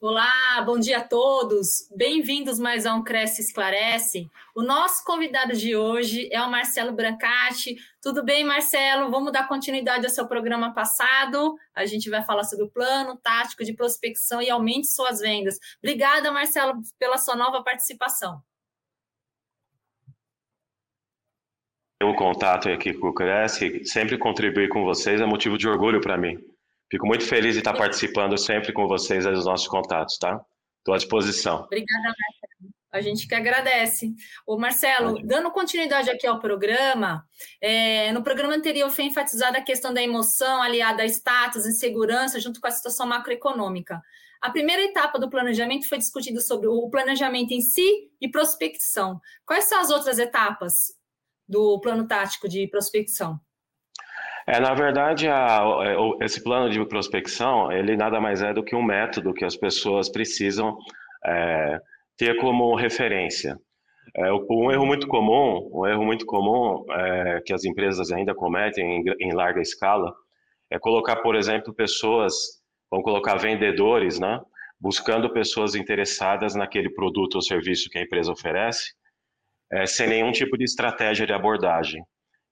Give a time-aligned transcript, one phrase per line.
[0.00, 1.88] Olá, bom dia a todos.
[1.92, 4.30] Bem-vindos mais a um Cresce Esclarece.
[4.54, 7.76] O nosso convidado de hoje é o Marcelo Brancati.
[8.00, 9.10] Tudo bem, Marcelo?
[9.10, 11.56] Vamos dar continuidade ao seu programa passado.
[11.74, 15.58] A gente vai falar sobre o plano tático de prospecção e aumente suas vendas.
[15.82, 18.40] Obrigada, Marcelo, pela sua nova participação.
[22.00, 26.16] O contato aqui com o Cresce, sempre contribuir com vocês é motivo de orgulho para
[26.16, 26.38] mim.
[26.90, 30.40] Fico muito feliz de estar participando sempre com vocês dos nossos contatos, tá?
[30.78, 31.64] Estou à disposição.
[31.64, 32.74] Obrigada, Marcelo.
[32.90, 34.14] A gente que agradece.
[34.46, 37.22] O Marcelo, dando continuidade aqui ao programa,
[37.60, 42.40] é, no programa anterior foi enfatizada a questão da emoção aliada a status e segurança
[42.40, 44.00] junto com a situação macroeconômica.
[44.40, 49.20] A primeira etapa do planejamento foi discutido sobre o planejamento em si e prospecção.
[49.44, 50.94] Quais são as outras etapas
[51.46, 53.38] do plano tático de prospecção?
[54.48, 58.74] É, na verdade, a, é, esse plano de prospecção, ele nada mais é do que
[58.74, 60.78] um método que as pessoas precisam
[61.22, 61.78] é,
[62.16, 63.58] ter como referência.
[64.16, 69.02] É, um erro muito comum, um erro muito comum é, que as empresas ainda cometem
[69.02, 70.14] em, em, larga escala
[70.70, 72.34] é colocar, por exemplo, pessoas,
[72.90, 74.40] vamos colocar vendedores, né,
[74.80, 78.94] buscando pessoas interessadas naquele produto ou serviço que a empresa oferece,
[79.70, 82.02] é, sem nenhum tipo de estratégia de abordagem.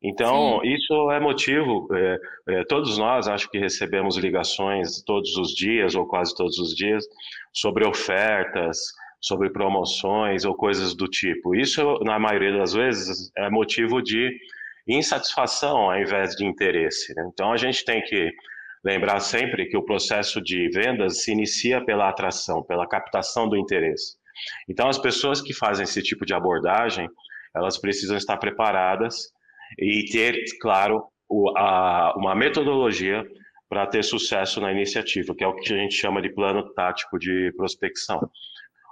[0.03, 0.75] Então, Sim.
[0.75, 6.07] isso é motivo, é, é, todos nós acho que recebemos ligações todos os dias, ou
[6.07, 7.05] quase todos os dias,
[7.53, 8.79] sobre ofertas,
[9.21, 11.55] sobre promoções ou coisas do tipo.
[11.55, 14.31] Isso, na maioria das vezes, é motivo de
[14.87, 17.15] insatisfação ao invés de interesse.
[17.15, 17.29] Né?
[17.33, 18.31] Então, a gente tem que
[18.85, 24.17] lembrar sempre que o processo de vendas se inicia pela atração, pela captação do interesse.
[24.69, 27.09] Então, as pessoas que fazem esse tipo de abordagem,
[27.55, 29.35] elas precisam estar preparadas
[29.79, 33.25] e ter, claro, o, a, uma metodologia
[33.69, 37.19] para ter sucesso na iniciativa, que é o que a gente chama de plano tático
[37.19, 38.31] de prospecção.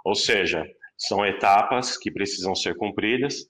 [0.05, 3.47] Ou seja, são etapas que precisam ser cumpridas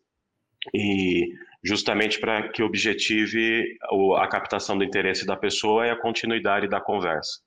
[0.75, 1.29] e
[1.63, 3.77] justamente para que objetive
[4.19, 7.41] a captação do interesse da pessoa e a continuidade da conversa.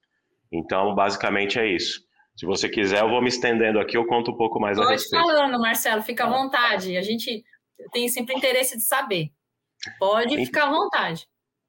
[0.51, 2.01] Então, basicamente é isso.
[2.35, 4.91] Se você quiser, eu vou me estendendo aqui, eu conto um pouco mais Pode a
[4.91, 5.23] respeito.
[5.23, 6.95] Pode falando, Marcelo, fica à vontade.
[6.95, 7.43] A gente
[7.91, 9.31] tem sempre interesse de saber.
[9.99, 11.25] Pode ficar à vontade.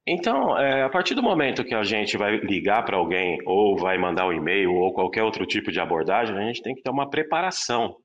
[0.07, 3.97] Então, é, a partir do momento que a gente vai ligar para alguém, ou vai
[3.97, 7.09] mandar um e-mail, ou qualquer outro tipo de abordagem, a gente tem que ter uma
[7.09, 7.95] preparação.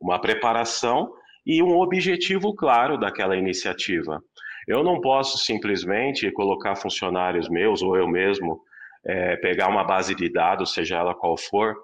[0.00, 1.10] Uma preparação
[1.46, 4.22] e um objetivo claro daquela iniciativa.
[4.68, 8.60] Eu não posso simplesmente colocar funcionários meus, ou eu mesmo,
[9.06, 11.74] é, pegar uma base de dados, seja ela qual for,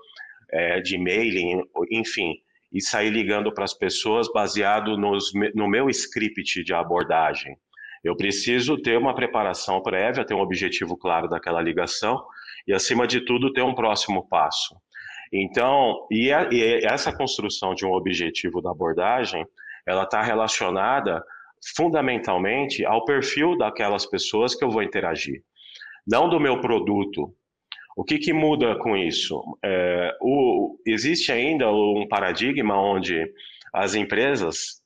[0.51, 2.35] é, de mailing, enfim,
[2.73, 7.57] e sair ligando para as pessoas baseado nos, no meu script de abordagem.
[8.03, 12.25] Eu preciso ter uma preparação prévia, ter um objetivo claro daquela ligação
[12.67, 14.75] e, acima de tudo, ter um próximo passo.
[15.33, 19.47] Então, e, a, e essa construção de um objetivo da abordagem,
[19.87, 21.23] ela está relacionada
[21.77, 25.43] fundamentalmente ao perfil daquelas pessoas que eu vou interagir,
[26.07, 27.33] não do meu produto,
[27.97, 29.43] o que, que muda com isso?
[29.65, 33.25] É, o, existe ainda um paradigma onde
[33.73, 34.81] as empresas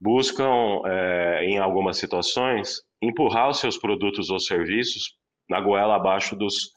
[0.00, 5.16] buscam, é, em algumas situações, empurrar os seus produtos ou serviços
[5.48, 6.72] na goela abaixo dos,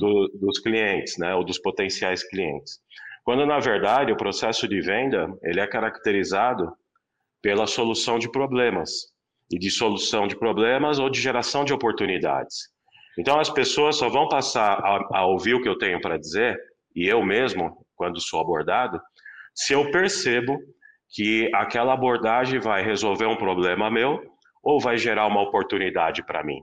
[0.00, 2.78] do, dos clientes, né, ou dos potenciais clientes.
[3.24, 6.70] Quando, na verdade, o processo de venda ele é caracterizado
[7.42, 8.90] pela solução de problemas,
[9.50, 12.68] e de solução de problemas ou de geração de oportunidades.
[13.18, 16.58] Então as pessoas só vão passar a, a ouvir o que eu tenho para dizer,
[16.94, 19.00] e eu mesmo, quando sou abordado,
[19.54, 20.56] se eu percebo
[21.10, 24.20] que aquela abordagem vai resolver um problema meu
[24.62, 26.62] ou vai gerar uma oportunidade para mim.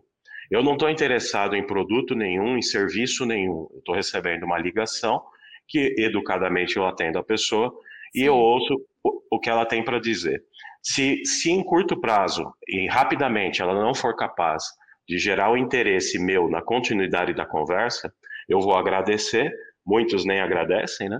[0.52, 3.68] Eu não estou interessado em produto nenhum, em serviço nenhum.
[3.78, 5.22] Estou recebendo uma ligação
[5.68, 7.74] que educadamente eu atendo a pessoa
[8.14, 10.44] e eu ouço o, o que ela tem para dizer.
[10.84, 14.64] Se, se em curto prazo e rapidamente ela não for capaz
[15.08, 18.14] de gerar o interesse meu na continuidade da conversa,
[18.48, 19.52] eu vou agradecer,
[19.86, 21.20] muitos nem agradecem, né?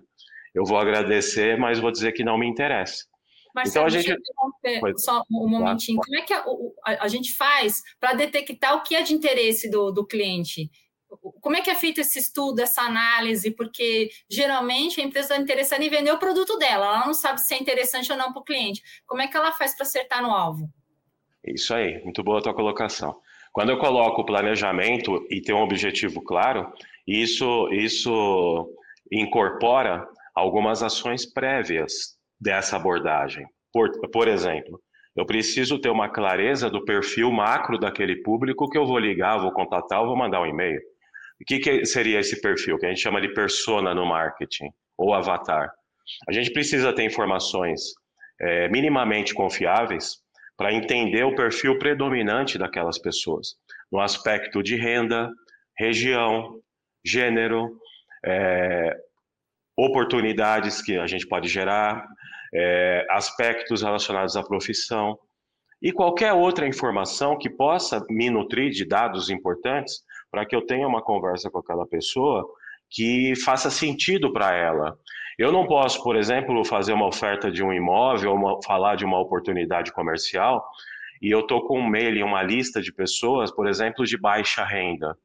[0.54, 3.06] Eu vou agradecer, mas vou dizer que não me interessa.
[3.54, 4.22] Marcelo, então a gente
[4.98, 6.00] só um momentinho.
[6.04, 6.44] Como é que a,
[6.86, 10.70] a, a gente faz para detectar o que é de interesse do, do cliente?
[11.40, 13.52] Como é que é feito esse estudo, essa análise?
[13.52, 17.54] Porque geralmente a empresa está interessada em vender o produto dela, ela não sabe se
[17.54, 18.82] é interessante ou não para o cliente.
[19.06, 20.70] Como é que ela faz para acertar no alvo?
[21.44, 23.16] Isso aí, muito boa a tua colocação.
[23.56, 26.70] Quando eu coloco o planejamento e tem um objetivo claro,
[27.08, 28.70] isso, isso
[29.10, 30.06] incorpora
[30.36, 33.48] algumas ações prévias dessa abordagem.
[33.72, 34.78] Por, por exemplo,
[35.16, 39.54] eu preciso ter uma clareza do perfil macro daquele público que eu vou ligar, vou
[39.54, 40.82] contatar, ou vou mandar um e-mail.
[41.42, 42.78] O que, que, seria esse perfil?
[42.78, 44.68] Que a gente chama de persona no marketing.
[44.98, 45.72] ou avatar.
[46.28, 47.94] A gente precisa ter informações
[48.42, 50.25] é, minimamente confiáveis
[50.58, 53.56] para entender o perfil predominante daquelas pessoas,
[53.92, 55.30] no aspecto de renda,
[55.78, 56.60] região,
[57.06, 57.78] gênero,
[58.26, 58.96] é,
[59.78, 62.06] oportunidades que a gente pode gerar,
[62.54, 65.18] é, aspectos relacionados à profissão
[65.82, 70.02] e qualquer outra informação que possa me nutrir de dados importantes
[70.32, 72.46] para que eu tenha uma conversa com aquela pessoa
[72.90, 74.98] que faça sentido para ela.
[75.38, 79.20] Eu não posso, por exemplo, fazer uma oferta de um imóvel, uma, falar de uma
[79.20, 80.66] oportunidade comercial,
[81.22, 84.64] e eu estou com um mail e uma lista de pessoas, por exemplo, de baixa
[84.64, 85.18] renda,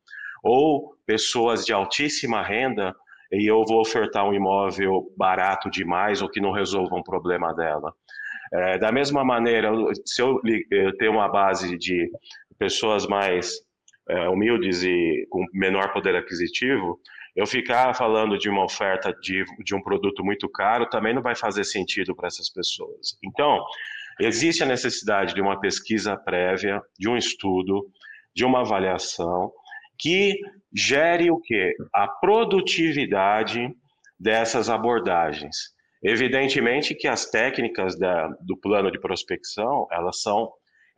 [0.43, 2.95] ou pessoas de altíssima renda,
[3.31, 7.93] e eu vou ofertar um imóvel barato demais ou que não resolva um problema dela.
[8.53, 9.71] É, da mesma maneira,
[10.05, 10.41] se eu,
[10.71, 12.11] eu tenho uma base de
[12.59, 13.53] pessoas mais
[14.09, 16.99] é, humildes e com menor poder aquisitivo,
[17.37, 21.35] eu ficar falando de uma oferta de, de um produto muito caro também não vai
[21.35, 23.17] fazer sentido para essas pessoas.
[23.25, 23.62] Então,
[24.21, 27.87] existe a necessidade de uma pesquisa prévia, de um estudo,
[28.35, 29.53] de uma avaliação
[29.99, 30.38] que
[30.75, 31.75] gere o que?
[31.94, 33.71] A produtividade
[34.19, 35.56] dessas abordagens.
[36.03, 40.50] Evidentemente que as técnicas da, do plano de prospecção, elas são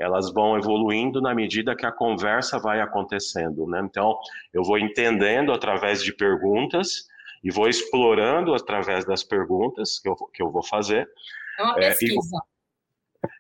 [0.02, 3.81] elas vão evoluindo na medida que a conversa vai acontecendo, né?
[3.84, 4.19] Então,
[4.52, 7.06] eu vou entendendo através de perguntas
[7.43, 11.08] e vou explorando através das perguntas que eu, que eu vou fazer.
[11.58, 12.37] É uma pesquisa.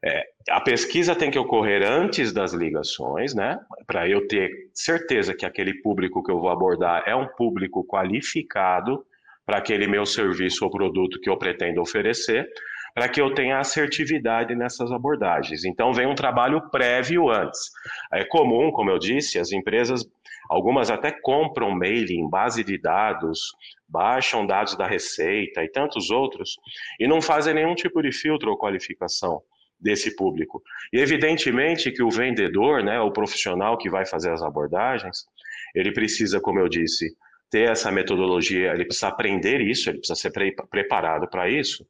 [0.04, 3.58] É, é, a pesquisa tem que ocorrer antes das ligações, né?
[3.86, 9.04] Para eu ter certeza que aquele público que eu vou abordar é um público qualificado
[9.44, 12.48] para aquele meu serviço ou produto que eu pretendo oferecer
[12.94, 15.64] para que eu tenha assertividade nessas abordagens.
[15.64, 17.70] Então, vem um trabalho prévio antes.
[18.12, 20.04] É comum, como eu disse, as empresas,
[20.48, 23.52] algumas até compram mailing, base de dados,
[23.88, 26.56] baixam dados da Receita e tantos outros,
[26.98, 29.42] e não fazem nenhum tipo de filtro ou qualificação
[29.78, 30.62] desse público.
[30.92, 35.26] E evidentemente que o vendedor, né, o profissional que vai fazer as abordagens,
[35.74, 37.14] ele precisa, como eu disse,
[37.50, 41.84] ter essa metodologia, ele precisa aprender isso, ele precisa ser pre preparado para isso,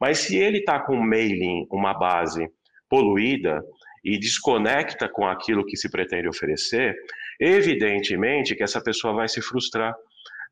[0.00, 2.48] mas se ele está com um mailing, uma base
[2.88, 3.62] poluída
[4.04, 6.96] e desconecta com aquilo que se pretende oferecer,
[7.40, 9.94] evidentemente que essa pessoa vai se frustrar,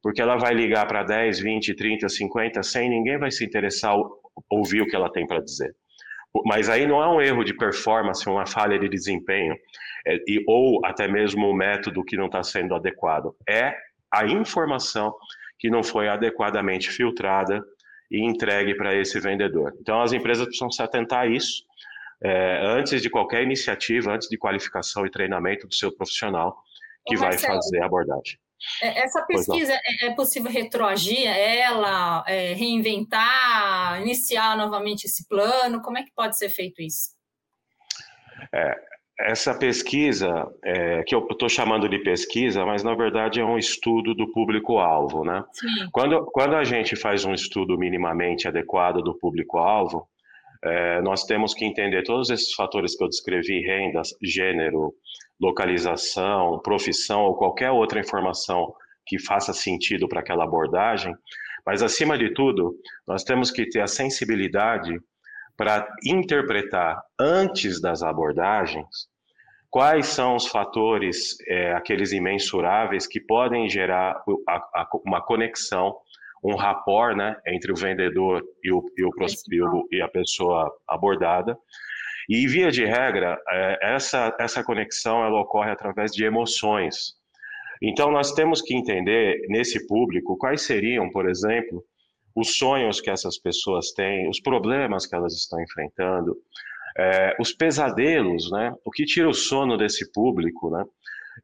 [0.02, 3.96] porque ela vai ligar para 10, 20, 30, 50, 100, ninguém vai se interessar
[4.50, 5.74] ouvir o que ela tem para dizer.
[6.44, 9.56] Mas aí não é um erro de performance, uma falha de desempenho,
[10.06, 13.34] é, e, ou até mesmo um método que não está sendo adequado.
[13.48, 13.74] É
[14.12, 15.14] a informação
[15.58, 17.64] que não foi adequadamente filtrada
[18.10, 19.74] e entregue para esse vendedor.
[19.80, 21.64] Então, as empresas precisam se atentar a isso
[22.22, 26.56] é, antes de qualquer iniciativa, antes de qualificação e treinamento do seu profissional
[27.06, 28.38] que Ô, vai fazer a abordagem.
[28.82, 35.82] É, essa pesquisa é, é possível retroagir ela, é, reinventar, iniciar novamente esse plano?
[35.82, 37.10] Como é que pode ser feito isso?
[38.52, 38.74] É,
[39.18, 44.14] essa pesquisa, é, que eu estou chamando de pesquisa, mas na verdade é um estudo
[44.14, 45.42] do público-alvo, né?
[45.52, 45.88] Sim.
[45.90, 50.06] Quando, quando a gente faz um estudo minimamente adequado do público-alvo,
[50.62, 54.92] é, nós temos que entender todos esses fatores que eu descrevi, renda, gênero,
[55.40, 58.74] localização, profissão ou qualquer outra informação
[59.06, 61.14] que faça sentido para aquela abordagem,
[61.64, 64.98] mas acima de tudo, nós temos que ter a sensibilidade
[65.56, 69.08] para interpretar antes das abordagens
[69.76, 75.94] quais são os fatores, é, aqueles imensuráveis, que podem gerar a, a, uma conexão,
[76.42, 79.10] um rapport né, entre o vendedor e, o, e, o,
[79.50, 81.58] e, o, e a pessoa abordada.
[82.26, 87.14] E, via de regra, é, essa, essa conexão ela ocorre através de emoções.
[87.82, 91.84] Então, nós temos que entender, nesse público, quais seriam, por exemplo,
[92.36, 96.36] os sonhos que essas pessoas têm, os problemas que elas estão enfrentando,
[96.98, 98.74] é, os pesadelos, né?
[98.84, 100.84] O que tira o sono desse público, né?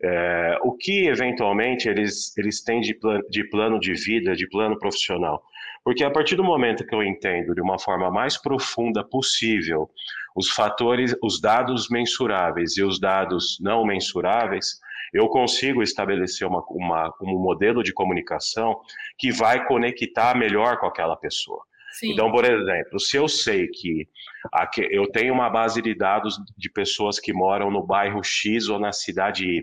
[0.03, 4.79] É, o que eventualmente eles, eles têm de, plan, de plano de vida, de plano
[4.79, 5.43] profissional.
[5.83, 9.91] Porque a partir do momento que eu entendo de uma forma mais profunda possível
[10.37, 14.79] os fatores, os dados mensuráveis e os dados não mensuráveis,
[15.13, 18.81] eu consigo estabelecer uma, uma, um modelo de comunicação
[19.19, 21.63] que vai conectar melhor com aquela pessoa.
[21.93, 22.13] Sim.
[22.13, 24.09] Então, por exemplo, se eu sei que
[24.51, 28.79] aqui, eu tenho uma base de dados de pessoas que moram no bairro X ou
[28.79, 29.63] na cidade Y,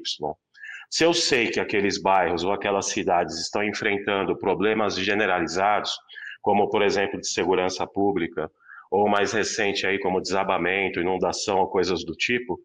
[0.89, 5.95] se eu sei que aqueles bairros ou aquelas cidades estão enfrentando problemas generalizados,
[6.41, 8.49] como por exemplo de segurança pública,
[8.89, 12.59] ou mais recente aí como desabamento, inundação ou coisas do tipo,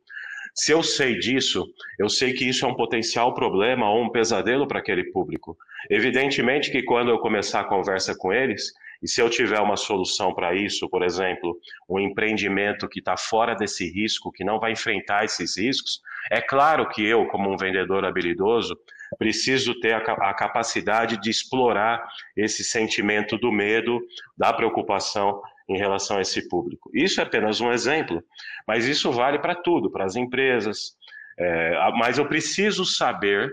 [0.54, 1.66] Se eu sei disso,
[1.98, 5.56] eu sei que isso é um potencial problema ou um pesadelo para aquele público.
[5.90, 10.32] Evidentemente que quando eu começar a conversa com eles, e se eu tiver uma solução
[10.32, 11.58] para isso, por exemplo,
[11.88, 16.88] um empreendimento que está fora desse risco, que não vai enfrentar esses riscos, é claro
[16.88, 18.78] que eu, como um vendedor habilidoso,
[19.18, 22.02] preciso ter a, capacidade de explorar
[22.36, 24.00] esse sentimento do medo,
[24.36, 26.90] da preocupação em relação a esse público.
[26.92, 28.22] Isso é apenas um exemplo,
[28.66, 30.96] mas isso vale para tudo, para as empresas.
[31.38, 33.50] É, mas eu preciso saber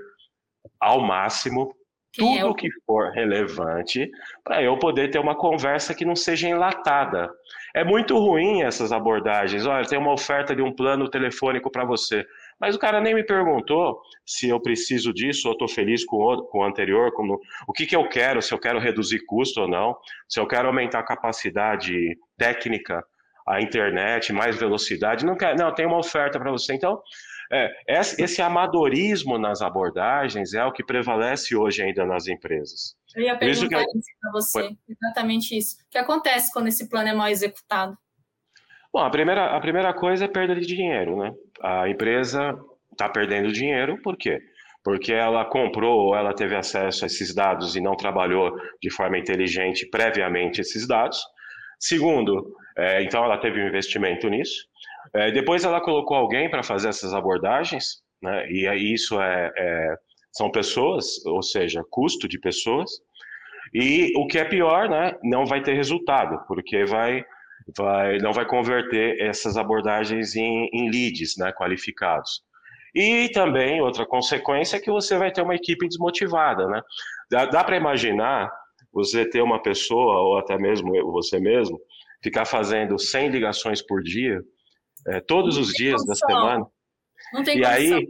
[0.80, 1.75] ao máximo
[2.13, 2.53] tudo é o...
[2.53, 4.10] que for relevante
[4.44, 7.30] para eu poder ter uma conversa que não seja enlatada.
[7.74, 9.65] É muito ruim essas abordagens.
[9.65, 12.25] Olha, tem uma oferta de um plano telefônico para você.
[12.62, 16.44] Mas o cara nem me perguntou se eu preciso disso ou estou feliz com o,
[16.44, 19.68] com o anterior, como, o que, que eu quero, se eu quero reduzir custo ou
[19.68, 19.98] não,
[20.30, 23.03] se eu quero aumentar a capacidade técnica,
[23.48, 25.25] a internet, mais velocidade.
[25.25, 26.75] Não, quer, não tem uma oferta para você.
[26.75, 27.01] Então,
[27.51, 32.96] é, esse amadorismo nas abordagens é o que prevalece hoje ainda nas empresas.
[33.15, 35.75] Eu ia perguntar isso, isso para você, exatamente isso.
[35.75, 37.98] O que acontece quando esse plano é mal executado?
[38.93, 41.33] Bom, a primeira, a primeira coisa é perda de dinheiro, né?
[41.62, 42.57] A empresa
[42.91, 44.41] está perdendo dinheiro, por quê?
[44.83, 49.17] Porque ela comprou ou ela teve acesso a esses dados e não trabalhou de forma
[49.17, 51.19] inteligente previamente esses dados.
[51.79, 54.65] Segundo, é, então ela teve um investimento nisso.
[55.13, 58.45] É, depois ela colocou alguém para fazer essas abordagens, né?
[58.50, 59.95] E isso é, é,
[60.33, 62.91] são pessoas, ou seja, custo de pessoas.
[63.74, 65.15] E o que é pior, né?
[65.24, 67.24] Não vai ter resultado, porque vai
[67.78, 72.44] vai, não vai converter essas abordagens em, em leads né, qualificados.
[72.94, 76.68] E também, outra consequência é que você vai ter uma equipe desmotivada.
[76.68, 76.82] Né?
[77.30, 78.51] Dá, dá para imaginar
[78.92, 81.80] você ter uma pessoa, ou até mesmo você mesmo,
[82.22, 84.42] ficar fazendo 100 ligações por dia,
[85.08, 86.66] é, todos os dias da semana.
[87.34, 88.08] Não tem e aí,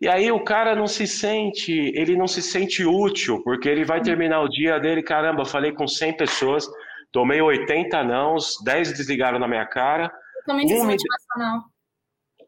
[0.00, 4.02] e aí o cara não se sente, ele não se sente útil, porque ele vai
[4.02, 6.66] terminar o dia dele, caramba, falei com 100 pessoas,
[7.14, 10.12] Tomei 80 nãos, 10 desligaram na minha cara.
[10.40, 11.62] Totalmente um desmotivacional.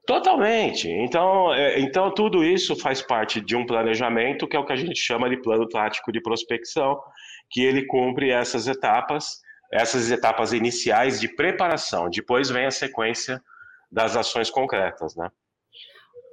[0.04, 0.90] Totalmente.
[0.90, 4.76] Então, é, então, tudo isso faz parte de um planejamento, que é o que a
[4.76, 7.00] gente chama de plano tático de prospecção,
[7.48, 9.40] que ele cumpre essas etapas,
[9.72, 12.10] essas etapas iniciais de preparação.
[12.10, 13.40] Depois vem a sequência
[13.88, 15.30] das ações concretas, né?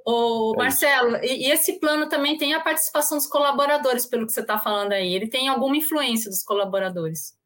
[0.04, 4.32] Ô, é Marcelo, e, e esse plano também tem a participação dos colaboradores, pelo que
[4.32, 5.14] você está falando aí.
[5.14, 7.43] Ele tem alguma influência dos colaboradores?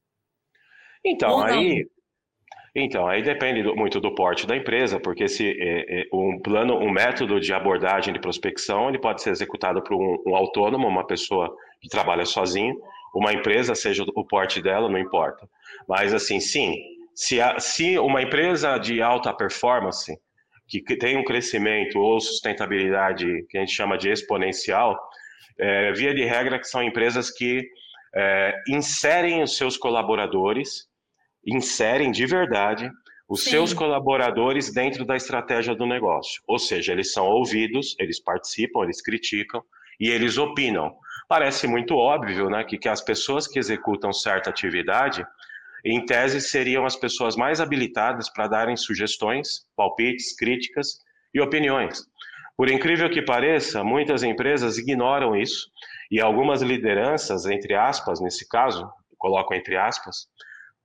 [1.11, 1.87] Então, aí.
[2.75, 6.79] Então, aí depende do, muito do porte da empresa, porque se é, é, um plano,
[6.79, 11.07] um método de abordagem de prospecção, ele pode ser executado por um, um autônomo, uma
[11.07, 12.77] pessoa que trabalha sozinho,
[13.15, 15.49] uma empresa, seja o porte dela, não importa.
[15.89, 16.77] Mas assim, sim,
[17.15, 20.17] se, a, se uma empresa de alta performance,
[20.69, 24.97] que tem um crescimento ou sustentabilidade que a gente chama de exponencial,
[25.59, 27.67] é, via de regra que são empresas que
[28.15, 30.88] é, inserem os seus colaboradores
[31.49, 32.91] inserem de verdade
[33.29, 33.51] os Sim.
[33.51, 36.43] seus colaboradores dentro da estratégia do negócio.
[36.47, 39.63] Ou seja, eles são ouvidos, eles participam, eles criticam
[40.01, 40.95] e eles opinam.
[41.29, 45.27] Parece muito óbvio né, que, que as pessoas que executam certa atividade,
[45.85, 50.99] em tese, seriam as pessoas mais habilitadas para darem sugestões, palpites, críticas
[51.35, 52.01] e opiniões.
[52.57, 55.71] Por incrível que pareça, muitas empresas ignoram isso
[56.11, 60.27] e algumas lideranças, entre aspas, nesse caso, coloco entre aspas,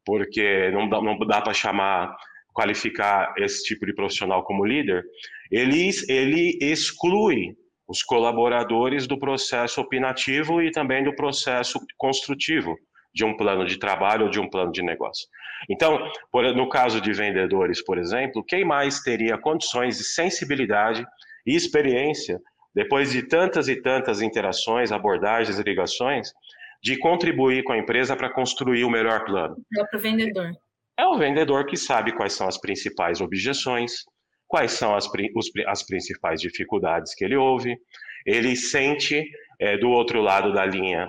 [0.06, 2.16] porque não dá, não dá para chamar,
[2.54, 5.04] qualificar esse tipo de profissional como líder,
[5.52, 7.56] ele, ele exclui
[7.88, 12.76] os colaboradores do processo opinativo e também do processo construtivo
[13.14, 15.28] de um plano de trabalho ou de um plano de negócio.
[15.70, 16.00] Então,
[16.56, 21.06] no caso de vendedores, por exemplo, quem mais teria condições de sensibilidade
[21.46, 22.40] e experiência,
[22.74, 26.34] depois de tantas e tantas interações, abordagens e ligações,
[26.84, 29.56] de contribuir com a empresa para construir o melhor plano.
[29.80, 30.52] É para o vendedor.
[31.00, 34.04] É o vendedor que sabe quais são as principais objeções,
[34.48, 37.76] quais são as, os, as principais dificuldades que ele ouve,
[38.26, 39.24] ele sente
[39.60, 41.08] é, do outro lado da linha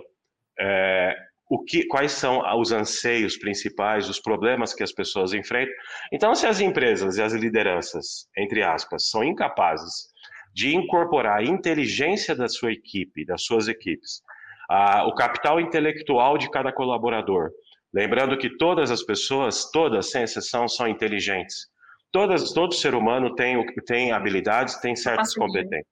[0.58, 1.14] é,
[1.50, 5.74] o que, quais são os anseios principais, os problemas que as pessoas enfrentam.
[6.12, 10.08] Então, se as empresas e as lideranças, entre aspas, são incapazes
[10.54, 14.22] de incorporar a inteligência da sua equipe, das suas equipes,
[14.68, 17.50] a, o capital intelectual de cada colaborador.
[17.92, 21.68] Lembrando que todas as pessoas, todas, sem exceção, são inteligentes.
[22.10, 25.86] Todas, todo ser humano tem, tem habilidades, tem certas competências.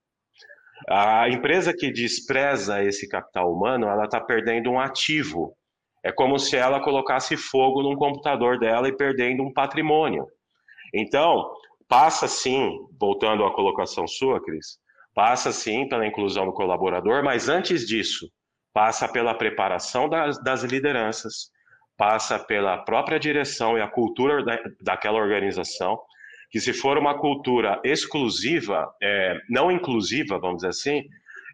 [0.88, 5.54] A empresa que despreza esse capital humano, ela está perdendo um ativo.
[6.04, 10.26] É como se ela colocasse fogo num computador dela e perdendo um patrimônio.
[10.92, 11.48] Então,
[11.88, 14.78] passa sim, voltando à colocação sua, Cris,
[15.14, 18.28] passa sim pela inclusão do colaborador, mas antes disso,
[18.72, 21.50] passa pela preparação das, das lideranças,
[21.96, 25.98] passa pela própria direção e a cultura da, daquela organização,
[26.50, 31.02] que se for uma cultura exclusiva, é, não inclusiva, vamos dizer assim,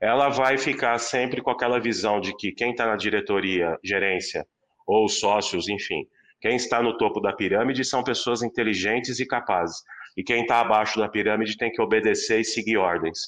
[0.00, 4.46] ela vai ficar sempre com aquela visão de que quem está na diretoria, gerência
[4.87, 6.06] ou sócios, enfim,
[6.40, 9.82] quem está no topo da pirâmide são pessoas inteligentes e capazes.
[10.16, 13.18] E quem está abaixo da pirâmide tem que obedecer e seguir ordens.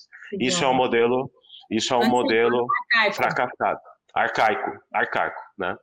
[0.41, 1.31] Isso é um modelo,
[1.71, 2.67] isso é um modelo
[3.15, 3.81] fracassado,
[4.15, 5.77] arcaico, arcaico, né?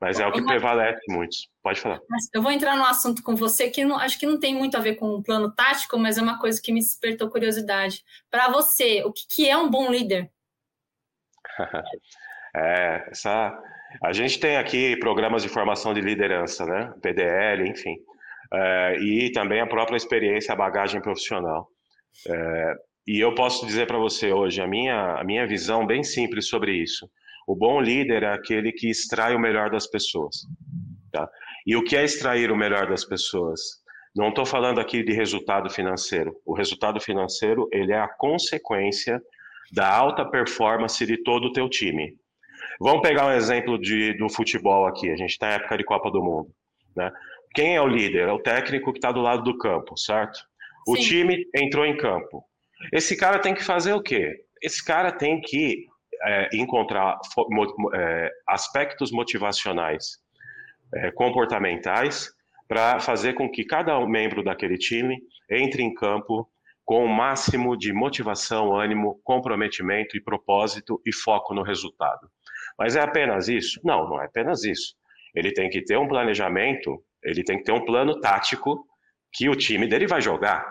[0.00, 1.36] Mas é o que prevalece muito.
[1.62, 1.98] Pode falar.
[2.34, 4.80] Eu vou entrar no assunto com você que não, acho que não tem muito a
[4.80, 8.04] ver com o plano tático, mas é uma coisa que me despertou curiosidade.
[8.30, 10.30] Para você, o que, que é um bom líder?
[12.54, 13.58] é, essa,
[14.02, 16.92] a gente tem aqui programas de formação de liderança, né?
[17.00, 17.96] PDL, enfim.
[18.52, 21.68] É, e também a própria experiência, a bagagem profissional.
[22.28, 22.74] É,
[23.06, 26.72] e eu posso dizer para você hoje a minha, a minha visão bem simples sobre
[26.72, 27.08] isso.
[27.46, 30.44] O bom líder é aquele que extrai o melhor das pessoas.
[31.12, 31.28] Tá?
[31.64, 33.60] E o que é extrair o melhor das pessoas?
[34.14, 36.34] Não estou falando aqui de resultado financeiro.
[36.44, 39.22] O resultado financeiro ele é a consequência
[39.72, 42.14] da alta performance de todo o teu time.
[42.80, 45.10] Vamos pegar um exemplo de, do futebol aqui.
[45.10, 46.50] A gente está em época de Copa do Mundo.
[46.96, 47.12] Né?
[47.54, 48.28] Quem é o líder?
[48.28, 50.40] É o técnico que está do lado do campo, certo?
[50.88, 51.02] O Sim.
[51.02, 52.44] time entrou em campo.
[52.92, 54.44] Esse cara tem que fazer o quê?
[54.62, 55.86] Esse cara tem que
[56.22, 57.18] é, encontrar
[57.94, 60.18] é, aspectos motivacionais,
[60.94, 62.32] é, comportamentais,
[62.68, 66.48] para fazer com que cada membro daquele time entre em campo
[66.84, 72.30] com o máximo de motivação, ânimo, comprometimento e propósito e foco no resultado.
[72.78, 73.80] Mas é apenas isso?
[73.84, 74.94] Não, não é apenas isso.
[75.34, 78.86] Ele tem que ter um planejamento, ele tem que ter um plano tático
[79.32, 80.64] que o time dele vai jogar.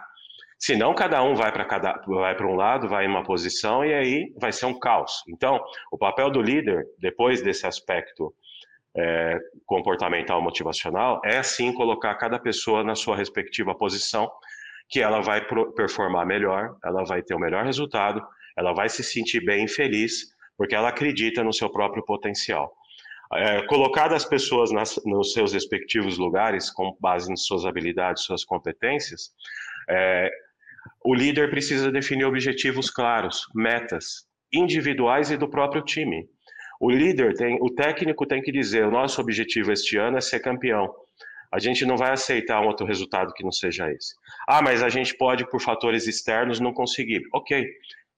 [0.58, 3.94] Senão, cada um vai para cada vai para um lado, vai em uma posição e
[3.94, 5.24] aí vai ser um caos.
[5.28, 8.34] Então, o papel do líder, depois desse aspecto
[8.98, 14.32] é, comportamental motivacional, é sim colocar cada pessoa na sua respectiva posição
[14.88, 18.26] que ela vai performar melhor, ela vai ter o melhor resultado,
[18.58, 22.72] ela vai se sentir bem e feliz, porque ela acredita no seu próprio potencial.
[23.34, 28.46] É, colocar as pessoas nas, nos seus respectivos lugares, com base em suas habilidades, suas
[28.46, 29.32] competências,
[29.90, 30.30] é,
[31.04, 36.28] o líder precisa definir objetivos claros, metas individuais e do próprio time.
[36.80, 40.40] O líder tem, o técnico tem que dizer: o nosso objetivo este ano é ser
[40.40, 40.94] campeão.
[41.52, 44.14] A gente não vai aceitar um outro resultado que não seja esse.
[44.48, 47.22] Ah, mas a gente pode, por fatores externos, não conseguir.
[47.34, 47.66] Ok.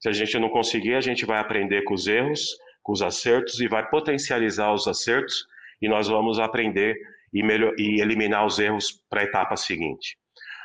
[0.00, 3.60] Se a gente não conseguir, a gente vai aprender com os erros, com os acertos
[3.60, 5.46] e vai potencializar os acertos
[5.80, 6.96] e nós vamos aprender
[7.32, 10.16] e, melhor, e eliminar os erros para a etapa seguinte.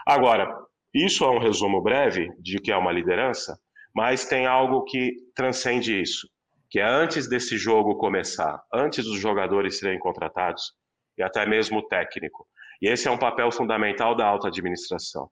[0.05, 0.55] Agora,
[0.93, 3.57] isso é um resumo breve de que é uma liderança,
[3.95, 6.27] mas tem algo que transcende isso,
[6.69, 10.73] que é antes desse jogo começar, antes dos jogadores serem contratados
[11.17, 12.47] e até mesmo o técnico.
[12.81, 15.29] E esse é um papel fundamental da alta administração.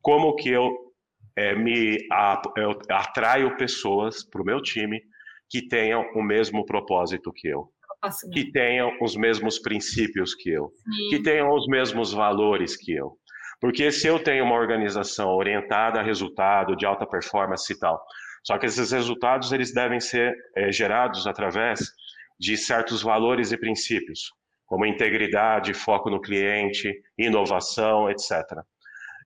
[0.00, 0.70] Como que eu
[1.36, 1.98] é, me
[2.56, 5.00] eu atraio pessoas para o meu time
[5.50, 7.68] que tenham o mesmo propósito que eu,
[8.32, 11.08] que tenham os mesmos princípios que eu, Sim.
[11.10, 13.16] que tenham os mesmos valores que eu.
[13.64, 17.98] Porque se eu tenho uma organização orientada a resultado, de alta performance e tal,
[18.42, 21.80] só que esses resultados eles devem ser é, gerados através
[22.38, 24.34] de certos valores e princípios
[24.66, 28.32] como integridade, foco no cliente, inovação, etc.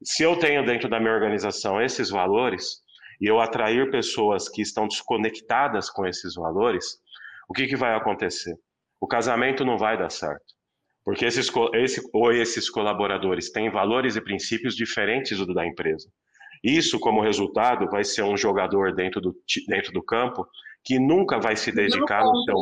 [0.05, 2.81] Se eu tenho dentro da minha organização esses valores
[3.21, 7.01] e eu atrair pessoas que estão desconectadas com esses valores,
[7.49, 8.55] o que, que vai acontecer?
[9.01, 10.58] O casamento não vai dar certo.
[11.09, 16.07] Porque esses, esse, ou esses colaboradores têm valores e princípios diferentes do da empresa.
[16.63, 19.35] Isso, como resultado, vai ser um jogador dentro do,
[19.67, 20.47] dentro do campo
[20.85, 22.57] que nunca vai se dedicar no seu,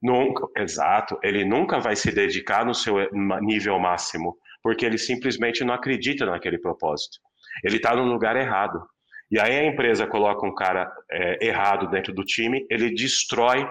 [0.00, 1.18] Nunca, exato.
[1.22, 2.94] Ele nunca vai se dedicar no seu
[3.42, 7.18] nível máximo, porque ele simplesmente não acredita naquele propósito.
[7.62, 8.82] Ele está no lugar errado.
[9.30, 13.68] E aí a empresa coloca um cara é, errado dentro do time, ele destrói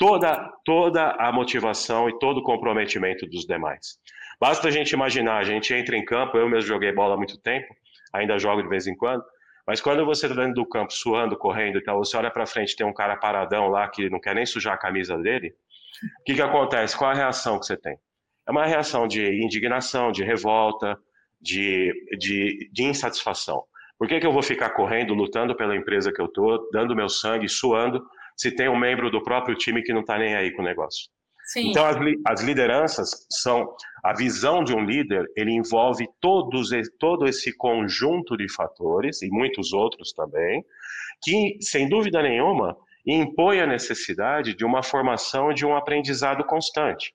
[0.00, 3.98] toda, toda a motivação e todo o comprometimento dos demais.
[4.40, 7.38] Basta a gente imaginar, a gente entra em campo, eu mesmo joguei bola há muito
[7.38, 7.68] tempo,
[8.14, 9.22] ainda jogo de vez em quando,
[9.66, 12.74] mas quando você está dentro do campo, suando, correndo e tal, você olha para frente,
[12.74, 15.54] tem um cara paradão lá que não quer nem sujar a camisa dele,
[16.20, 16.96] o que, que acontece?
[16.96, 17.98] Qual a reação que você tem?
[18.48, 20.98] É uma reação de indignação, de revolta,
[21.38, 23.62] de, de, de insatisfação.
[23.98, 27.10] Por que, que eu vou ficar correndo, lutando pela empresa que eu estou, dando meu
[27.10, 28.02] sangue, suando,
[28.40, 31.10] se tem um membro do próprio time que não está nem aí com o negócio?
[31.44, 31.68] Sim.
[31.68, 33.74] Então, as, as lideranças são.
[34.02, 39.74] A visão de um líder, ele envolve todos, todo esse conjunto de fatores, e muitos
[39.74, 40.64] outros também,
[41.22, 42.74] que, sem dúvida nenhuma,
[43.06, 47.12] impõe a necessidade de uma formação de um aprendizado constante.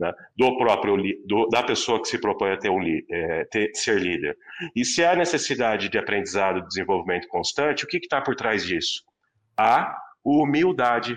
[0.00, 4.00] Né, do próprio do, da pessoa que se propõe a ter um, é, ter, ser
[4.00, 4.38] líder.
[4.74, 9.02] E se há necessidade de aprendizado desenvolvimento constante, o que está por trás disso?
[9.54, 11.16] A humildade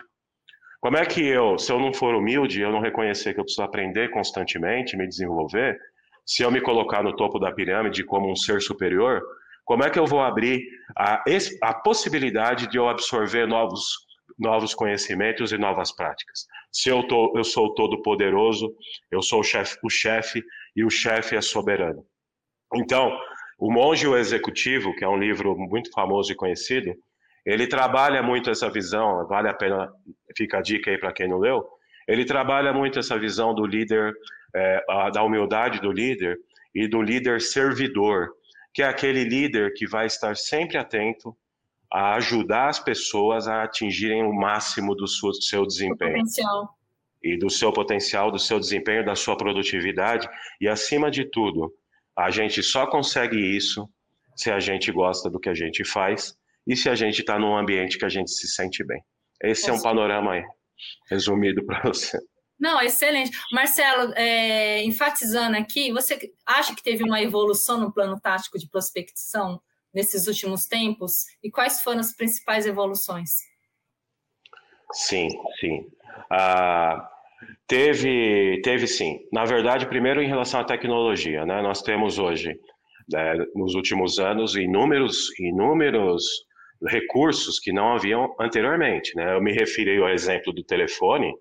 [0.86, 3.64] como é que eu, se eu não for humilde, eu não reconhecer que eu preciso
[3.64, 5.80] aprender constantemente, me desenvolver,
[6.24, 9.20] se eu me colocar no topo da pirâmide como um ser superior,
[9.64, 10.64] como é que eu vou abrir
[10.96, 11.24] a,
[11.64, 13.84] a possibilidade de eu absorver novos,
[14.38, 16.46] novos conhecimentos e novas práticas?
[16.72, 18.72] Se eu, tô, eu sou todo poderoso,
[19.10, 20.44] eu sou o chefe o chefe
[20.76, 22.06] e o chefe é soberano.
[22.76, 23.12] Então,
[23.58, 26.94] o Monge e o Executivo, que é um livro muito famoso e conhecido,
[27.46, 29.92] ele trabalha muito essa visão, vale a pena,
[30.36, 31.64] fica a dica aí para quem não leu,
[32.08, 34.14] ele trabalha muito essa visão do líder,
[34.54, 36.38] é, da humildade do líder
[36.74, 38.30] e do líder servidor,
[38.74, 41.36] que é aquele líder que vai estar sempre atento
[41.92, 46.18] a ajudar as pessoas a atingirem o máximo do seu, do seu desempenho.
[47.24, 50.28] E do seu potencial, do seu desempenho, da sua produtividade.
[50.60, 51.74] E, acima de tudo,
[52.16, 53.90] a gente só consegue isso
[54.36, 56.36] se a gente gosta do que a gente faz
[56.68, 59.02] e se a gente está num ambiente que a gente se sente bem.
[59.44, 60.44] Esse é um panorama aí,
[61.10, 62.18] resumido para você.
[62.60, 63.38] Não, excelente.
[63.52, 69.62] Marcelo, é, enfatizando aqui, você acha que teve uma evolução no plano tático de prospecção
[69.94, 71.26] nesses últimos tempos?
[71.44, 73.32] E quais foram as principais evoluções?
[74.94, 75.28] Sim,
[75.60, 75.86] sim.
[76.32, 77.10] Ah,
[77.68, 79.20] teve, teve sim.
[79.34, 81.62] Na verdade, primeiro em relação à tecnologia, né?
[81.62, 82.58] Nós temos hoje,
[83.12, 86.24] né, nos últimos anos, inúmeros, inúmeros
[86.84, 89.16] recursos que não haviam anteriormente.
[89.16, 89.36] Né?
[89.36, 91.34] Eu me referi ao exemplo do telefone,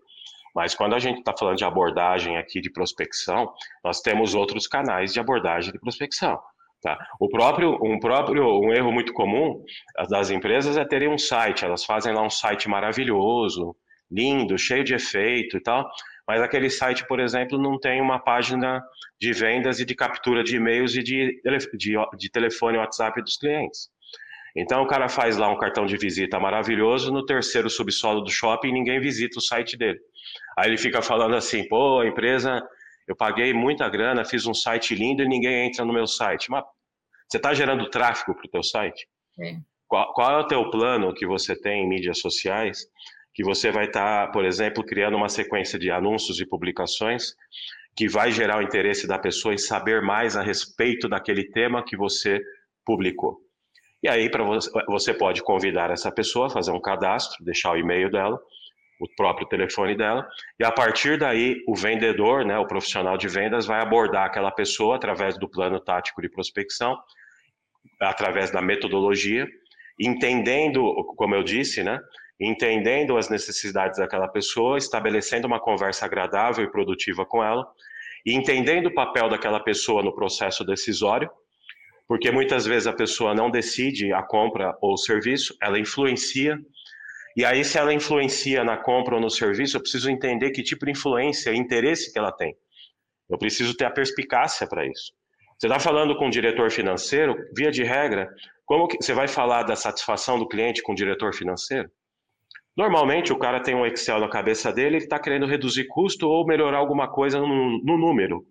[0.54, 5.12] mas quando a gente está falando de abordagem aqui de prospecção, nós temos outros canais
[5.12, 6.38] de abordagem de prospecção.
[6.80, 6.98] Tá?
[7.18, 9.64] O próprio, um próprio, um erro muito comum
[10.08, 11.64] das empresas é terem um site.
[11.64, 13.74] Elas fazem lá um site maravilhoso,
[14.10, 15.88] lindo, cheio de efeito e tal,
[16.26, 18.82] mas aquele site, por exemplo, não tem uma página
[19.20, 21.40] de vendas e de captura de e-mails e de,
[21.74, 23.88] de, de telefone WhatsApp dos clientes.
[24.56, 28.72] Então o cara faz lá um cartão de visita maravilhoso, no terceiro subsolo do shopping
[28.72, 29.98] ninguém visita o site dele.
[30.56, 32.62] Aí ele fica falando assim, pô, a empresa,
[33.08, 36.50] eu paguei muita grana, fiz um site lindo e ninguém entra no meu site.
[36.50, 36.64] Mas
[37.28, 39.08] você está gerando tráfego para o teu site?
[39.40, 39.56] É.
[39.88, 42.86] Qual, qual, é o teu plano que você tem em mídias sociais?
[43.34, 47.34] Que você vai estar, tá, por exemplo, criando uma sequência de anúncios e publicações
[47.96, 51.96] que vai gerar o interesse da pessoa em saber mais a respeito daquele tema que
[51.96, 52.40] você
[52.84, 53.43] publicou.
[54.04, 58.10] E aí para você, você pode convidar essa pessoa fazer um cadastro, deixar o e-mail
[58.10, 58.38] dela,
[59.00, 60.28] o próprio telefone dela,
[60.60, 64.96] e a partir daí o vendedor, né, o profissional de vendas, vai abordar aquela pessoa
[64.96, 66.98] através do plano tático de prospecção,
[67.98, 69.48] através da metodologia,
[69.98, 70.82] entendendo,
[71.16, 71.98] como eu disse, né,
[72.38, 77.66] entendendo as necessidades daquela pessoa, estabelecendo uma conversa agradável e produtiva com ela,
[78.26, 81.30] e entendendo o papel daquela pessoa no processo decisório,
[82.06, 86.58] porque muitas vezes a pessoa não decide a compra ou o serviço, ela influencia.
[87.36, 90.84] E aí, se ela influencia na compra ou no serviço, eu preciso entender que tipo
[90.84, 92.54] de influência e interesse que ela tem.
[93.28, 95.12] Eu preciso ter a perspicácia para isso.
[95.58, 98.28] Você está falando com o diretor financeiro, via de regra,
[98.66, 101.90] como que você vai falar da satisfação do cliente com o diretor financeiro?
[102.76, 106.44] Normalmente o cara tem um Excel na cabeça dele, ele está querendo reduzir custo ou
[106.44, 108.44] melhorar alguma coisa no, no número.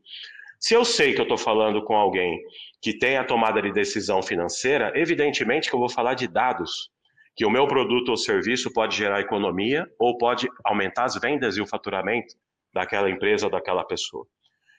[0.64, 2.42] Se eu sei que eu estou falando com alguém
[2.82, 6.90] que tem a tomada de decisão financeira, evidentemente que eu vou falar de dados,
[7.36, 11.62] que o meu produto ou serviço pode gerar economia ou pode aumentar as vendas e
[11.62, 12.34] o faturamento
[12.74, 14.26] daquela empresa ou daquela pessoa.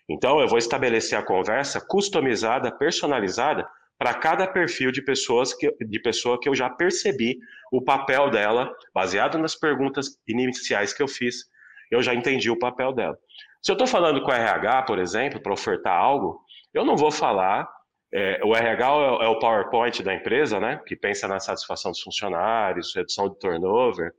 [0.08, 3.68] Então, eu vou estabelecer a conversa customizada, personalizada
[3.98, 7.38] para cada perfil de pessoas que, de pessoa que eu já percebi
[7.70, 11.44] o papel dela, baseado nas perguntas iniciais que eu fiz,
[11.90, 13.18] eu já entendi o papel dela.
[13.64, 16.38] Se eu estou falando com o RH, por exemplo, para ofertar algo,
[16.74, 17.66] eu não vou falar.
[18.12, 20.82] É, o RH é, é, o PowerPoint da empresa, né?
[20.86, 24.12] Que pensa na satisfação dos funcionários, redução de turnover.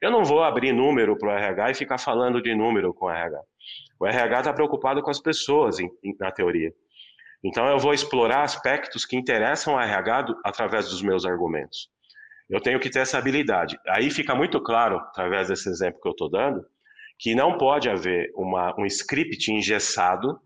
[0.00, 3.10] Eu não vou abrir número para o RH e ficar falando de número com o
[3.10, 3.40] RH.
[3.98, 6.72] O RH está preocupado com as pessoas, em, em, na teoria.
[7.42, 11.88] Então, eu vou explorar aspectos que interessam ao RH do, através dos meus argumentos.
[12.48, 13.76] Eu tenho que ter essa habilidade.
[13.88, 16.64] Aí fica muito claro, através desse exemplo que eu estou dando,
[17.22, 20.40] que não pode haver uma, um script engessado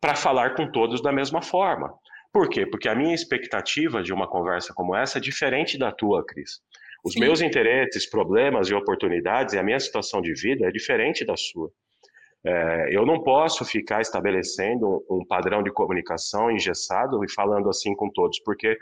[0.00, 1.94] para falar com todos da mesma forma.
[2.32, 2.66] Por quê?
[2.66, 6.60] Porque a minha expectativa de uma conversa como essa é diferente da tua, Cris.
[7.04, 7.20] Os Sim.
[7.20, 11.70] meus interesses, problemas e oportunidades e a minha situação de vida é diferente da sua.
[12.44, 18.10] É, eu não posso ficar estabelecendo um, padrão de comunicação engessado e falando assim com
[18.10, 18.76] todos, porque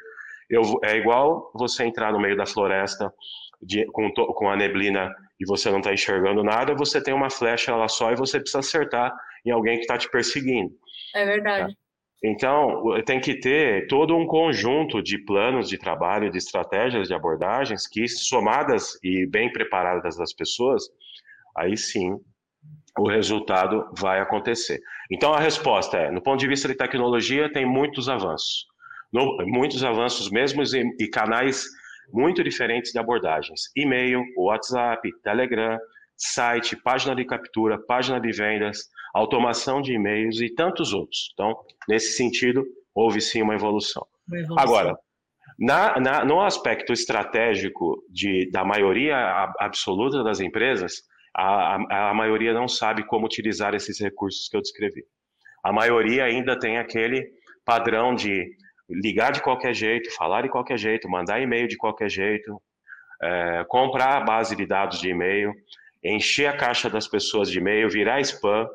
[0.49, 3.13] eu, é igual você entrar no meio da floresta
[3.61, 7.75] de, com, com, a neblina e você não está enxergando nada, você tem uma flecha
[7.75, 9.13] lá só e você precisa acertar
[9.45, 10.73] em alguém que está te perseguindo.
[11.15, 11.73] É verdade.
[11.73, 11.81] Tá?
[12.23, 17.87] Então, tem que ter todo um conjunto de planos de trabalho, de estratégias de abordagens
[17.89, 20.85] que, somadas e bem preparadas das pessoas,
[21.57, 22.21] aí sim
[22.99, 24.81] o resultado vai acontecer.
[25.11, 28.67] Então a resposta é, no ponto de vista de tecnologia, tem muitos avanços,
[29.11, 31.65] no, muitos avanços mesmo e, e canais
[32.13, 35.79] muito diferentes de abordagens: e-mail, WhatsApp, Telegram,
[36.17, 41.31] site, página de captura, página de vendas, automação de e-mails e tantos outros.
[41.33, 41.57] Então,
[41.89, 44.07] nesse sentido, houve sim uma evolução.
[44.29, 44.63] Uma evolução.
[44.63, 44.99] Agora,
[45.59, 51.03] na, na, no aspecto estratégico de, da maioria absoluta das empresas,
[51.35, 55.05] a, a, a maioria não sabe como utilizar esses recursos que eu descrevi.
[55.63, 57.31] A maioria ainda tem aquele
[57.65, 58.51] padrão de
[58.91, 62.61] ligar de qualquer jeito, falar de qualquer jeito, mandar e-mail de qualquer jeito,
[63.23, 65.53] é, comprar a base de dados de e-mail,
[66.03, 68.69] encher a caixa das pessoas de e-mail, virar spam,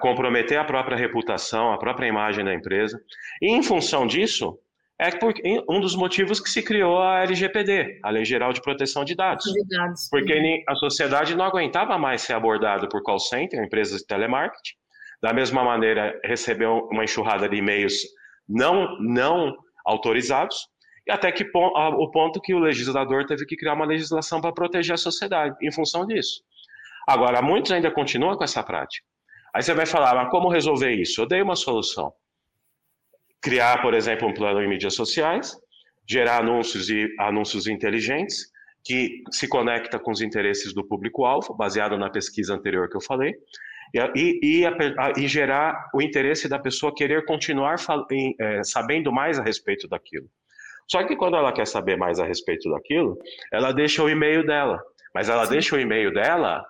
[0.00, 2.98] comprometer a própria reputação, a própria imagem da empresa.
[3.42, 4.58] E em função disso,
[4.98, 5.10] é
[5.68, 9.44] um dos motivos que se criou a LGPD, a Lei Geral de Proteção de Dados.
[9.44, 10.08] De dados.
[10.10, 14.74] Porque a sociedade não aguentava mais ser abordada por call center, empresas de telemarketing.
[15.22, 17.94] Da mesma maneira, recebeu uma enxurrada de e-mails
[18.48, 20.68] não, não autorizados,
[21.06, 24.94] e até que o ponto que o legislador teve que criar uma legislação para proteger
[24.94, 26.42] a sociedade, em função disso.
[27.06, 29.06] Agora, muitos ainda continuam com essa prática.
[29.54, 31.22] Aí você vai falar, mas como resolver isso?
[31.22, 32.12] Eu dei uma solução
[33.40, 35.56] criar, por exemplo, um plano em mídias sociais,
[36.06, 38.50] gerar anúncios e anúncios inteligentes
[38.84, 43.34] que se conecta com os interesses do público-alvo, baseado na pesquisa anterior que eu falei,
[43.94, 44.64] e, e,
[45.16, 47.76] e, gerar o interesse da pessoa querer continuar
[48.40, 50.26] é, sabendo mais a respeito daquilo.
[50.90, 53.18] Só que quando ela quer saber mais a respeito daquilo,
[53.52, 54.80] ela deixa o e-mail dela.
[55.14, 55.52] Mas ela Sim.
[55.52, 56.64] deixa o e-mail dela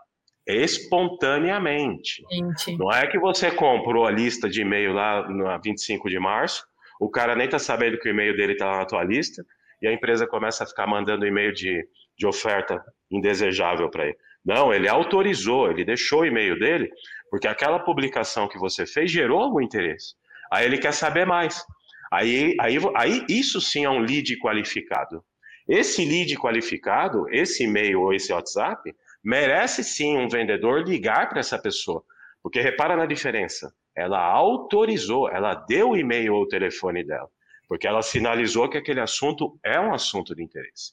[0.46, 2.24] espontaneamente.
[2.30, 2.78] Gente.
[2.78, 6.66] Não é que você comprou a lista de e-mail lá no 25 de março,
[6.98, 9.44] o cara nem está sabendo que o e-mail dele está lá na tua lista,
[9.80, 14.16] e a empresa começa a ficar mandando e-mail de, de oferta indesejável para ele.
[14.44, 16.90] Não, ele autorizou, ele deixou o e-mail dele,
[17.30, 20.14] porque aquela publicação que você fez gerou algum interesse.
[20.50, 21.62] Aí ele quer saber mais.
[22.10, 25.22] Aí, aí, aí isso sim é um lead qualificado.
[25.68, 31.58] Esse lead qualificado, esse e-mail ou esse WhatsApp, merece sim um vendedor ligar para essa
[31.60, 32.02] pessoa.
[32.42, 33.70] Porque repara na diferença.
[33.94, 37.28] Ela autorizou, ela deu o e-mail ou o telefone dela.
[37.68, 40.92] Porque ela sinalizou que aquele assunto é um assunto de interesse.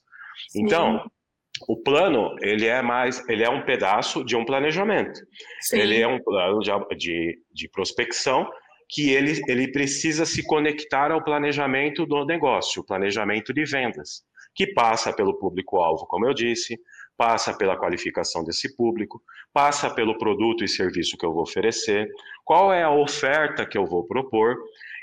[0.50, 0.64] Sim.
[0.64, 1.10] Então,
[1.68, 5.20] o plano, ele é mais, ele é um pedaço de um planejamento.
[5.62, 5.80] Sim.
[5.80, 8.50] Ele é um plano de, de, de prospecção
[8.90, 14.68] que ele, ele precisa se conectar ao planejamento do negócio, o planejamento de vendas, que
[14.68, 16.80] passa pelo público-alvo, como eu disse,
[17.18, 19.22] passa pela qualificação desse público,
[19.54, 22.10] passa pelo produto e serviço que eu vou oferecer,
[22.44, 24.56] qual é a oferta que eu vou propor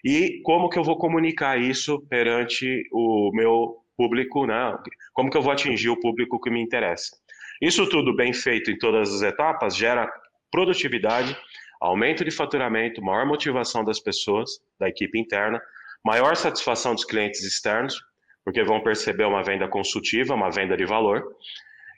[0.04, 4.76] e como que eu vou comunicar isso perante o meu público, né?
[5.12, 7.16] Como que eu vou atingir o público que me interessa.
[7.60, 10.10] Isso tudo bem feito em todas as etapas gera
[10.50, 11.36] produtividade,
[11.80, 15.60] aumento de faturamento, maior motivação das pessoas, da equipe interna,
[16.04, 18.00] maior satisfação dos clientes externos,
[18.44, 21.24] porque vão perceber uma venda consultiva, uma venda de valor,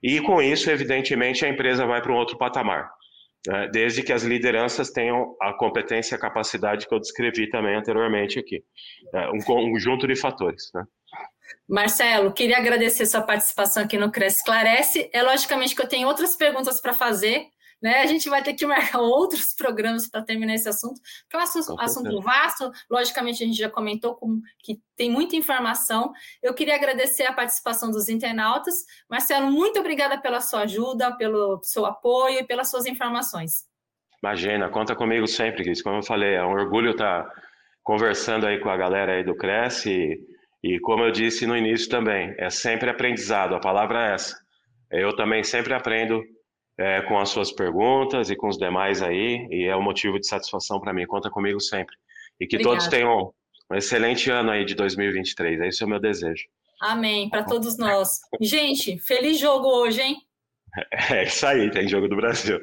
[0.02, 2.90] e com isso, evidentemente, a empresa vai para um outro patamar,
[3.48, 3.68] né?
[3.68, 8.38] desde que as lideranças tenham a competência e a capacidade que eu descrevi também anteriormente
[8.38, 8.62] aqui.
[9.14, 10.70] É um conjunto de fatores.
[10.74, 10.84] Né?
[11.68, 15.10] Marcelo, queria agradecer sua participação aqui no Cresce Esclarece.
[15.12, 17.48] É logicamente que eu tenho outras perguntas para fazer,
[17.82, 18.00] né?
[18.00, 21.42] A gente vai ter que marcar outros programas para terminar esse assunto, que é um
[21.42, 22.70] assunto, assunto vasto.
[22.90, 26.12] Logicamente, a gente já comentou com, que tem muita informação.
[26.42, 28.84] Eu queria agradecer a participação dos internautas.
[29.08, 33.64] Marcelo, muito obrigada pela sua ajuda, pelo seu apoio e pelas suas informações.
[34.22, 35.82] Imagina, conta comigo sempre, Cris.
[35.82, 37.30] Como eu falei, é um orgulho estar
[37.82, 40.18] conversando aí com a galera aí do Cresce.
[40.64, 44.34] E, como eu disse no início também, é sempre aprendizado, a palavra é essa.
[44.90, 46.22] Eu também sempre aprendo
[46.78, 50.26] é, com as suas perguntas e com os demais aí, e é um motivo de
[50.26, 51.06] satisfação para mim.
[51.06, 51.94] Conta comigo sempre.
[52.40, 52.78] E que Obrigada.
[52.78, 53.34] todos tenham
[53.70, 55.60] um excelente ano aí de 2023.
[55.60, 56.44] Esse é o meu desejo.
[56.80, 58.20] Amém, para todos nós.
[58.40, 60.16] Gente, feliz jogo hoje, hein?
[61.10, 62.58] É isso aí, tem jogo do Brasil.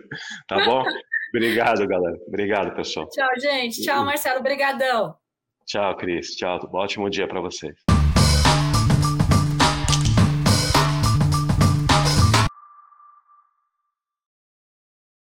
[0.47, 0.83] Tá bom?
[1.35, 2.17] Obrigado, galera.
[2.27, 3.07] Obrigado, pessoal.
[3.09, 3.83] Tchau, gente.
[3.83, 4.39] Tchau, Marcelo.
[4.39, 5.20] Obrigadão.
[5.71, 6.35] Tchau, Cris.
[6.35, 6.69] Tchau.
[6.73, 8.00] Ótimo dia para vocês.